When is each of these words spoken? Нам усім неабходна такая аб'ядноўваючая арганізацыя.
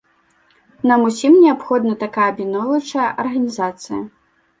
Нам 0.91 1.03
усім 1.09 1.33
неабходна 1.43 1.93
такая 2.03 2.27
аб'ядноўваючая 2.33 3.05
арганізацыя. 3.25 4.01